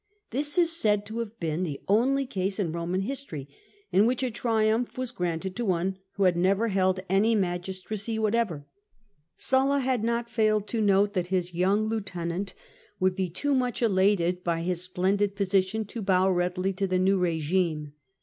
[0.31, 3.47] This is said to have been the only case in Eoman history
[3.91, 8.65] in which a triumph was granted to one who had never held any magistracy whatever.
[9.35, 12.55] Sulla had not failed to note that his young lieutenant
[12.99, 13.59] would be POMPEY AND SULLA 241 too
[14.15, 17.91] much elated by his splendid position to bow readily to the new rigime.